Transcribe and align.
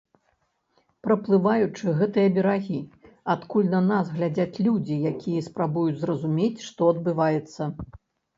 Праплываючы 1.07 1.91
гэтыя 1.99 2.31
берагі, 2.37 2.79
адкуль 3.33 3.69
на 3.75 3.81
нас 3.91 4.09
глядзяць 4.15 4.61
людзі, 4.69 4.97
якія 5.13 5.45
спрабуюць 5.51 6.01
зразумець, 6.01 6.61
што 6.71 6.81
адбываецца! 6.97 7.63